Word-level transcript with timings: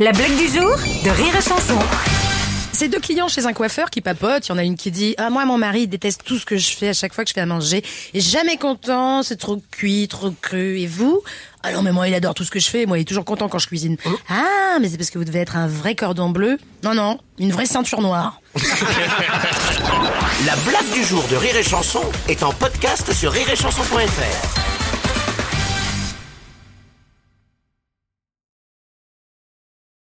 La 0.00 0.10
blague 0.10 0.36
du 0.36 0.48
jour 0.48 0.76
de 1.04 1.10
Rire 1.10 1.36
et 1.36 1.40
Chanson. 1.40 1.78
C'est 2.72 2.88
deux 2.88 2.98
clients 2.98 3.28
chez 3.28 3.46
un 3.46 3.52
coiffeur 3.52 3.90
qui 3.90 4.00
papotent. 4.00 4.44
Il 4.44 4.48
y 4.48 4.52
en 4.52 4.58
a 4.58 4.64
une 4.64 4.74
qui 4.74 4.90
dit 4.90 5.14
Ah, 5.18 5.30
moi, 5.30 5.44
mon 5.44 5.56
mari 5.56 5.86
déteste 5.86 6.22
tout 6.24 6.36
ce 6.36 6.44
que 6.44 6.56
je 6.56 6.70
fais 6.76 6.88
à 6.88 6.92
chaque 6.92 7.14
fois 7.14 7.22
que 7.22 7.28
je 7.28 7.34
fais 7.34 7.42
à 7.42 7.46
manger. 7.46 7.84
Et 8.12 8.18
jamais 8.18 8.56
content, 8.56 9.22
c'est 9.22 9.36
trop 9.36 9.62
cuit, 9.70 10.08
trop 10.08 10.32
cru. 10.32 10.80
Et 10.80 10.88
vous? 10.88 11.22
Ah 11.62 11.70
non, 11.70 11.82
mais 11.82 11.92
moi, 11.92 12.08
il 12.08 12.14
adore 12.14 12.34
tout 12.34 12.42
ce 12.42 12.50
que 12.50 12.58
je 12.58 12.68
fais. 12.68 12.86
Moi, 12.86 12.98
il 12.98 13.02
est 13.02 13.04
toujours 13.04 13.24
content 13.24 13.48
quand 13.48 13.60
je 13.60 13.68
cuisine. 13.68 13.96
Oh. 14.04 14.18
Ah, 14.28 14.78
mais 14.80 14.88
c'est 14.88 14.96
parce 14.96 15.10
que 15.10 15.18
vous 15.18 15.24
devez 15.24 15.38
être 15.38 15.54
un 15.54 15.68
vrai 15.68 15.94
cordon 15.94 16.28
bleu. 16.28 16.58
Non, 16.82 16.94
non, 16.94 17.20
une 17.38 17.52
vraie 17.52 17.66
ceinture 17.66 18.00
noire. 18.00 18.40
La 20.44 20.56
blague 20.68 20.92
du 20.92 21.04
jour 21.04 21.22
de 21.30 21.36
Rire 21.36 21.54
et 21.56 21.62
Chanson 21.62 22.02
est 22.26 22.42
en 22.42 22.52
podcast 22.52 23.12
sur 23.12 23.30
rireetchanson.fr. 23.30 24.73